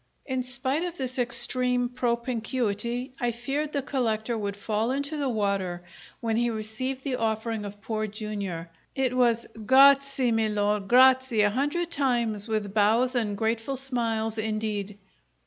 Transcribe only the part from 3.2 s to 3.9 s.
feared the